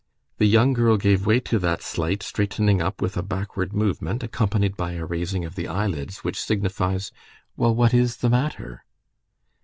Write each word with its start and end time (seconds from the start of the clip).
The 0.39 0.47
young 0.47 0.73
girl 0.73 0.97
gave 0.97 1.27
way 1.27 1.39
to 1.41 1.59
that 1.59 1.83
slight 1.83 2.23
straightening 2.23 2.81
up 2.81 3.03
with 3.03 3.17
a 3.17 3.21
backward 3.21 3.71
movement, 3.71 4.23
accompanied 4.23 4.75
by 4.75 4.93
a 4.93 5.05
raising 5.05 5.45
of 5.45 5.53
the 5.53 5.67
eyelids, 5.67 6.23
which 6.23 6.41
signifies: 6.41 7.11
"Well, 7.55 7.75
what 7.75 7.93
is 7.93 8.17
the 8.17 8.29
matter?" 8.31 8.83